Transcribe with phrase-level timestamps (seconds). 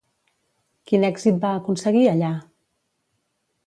[0.91, 2.35] Quin èxit va aconseguir allà?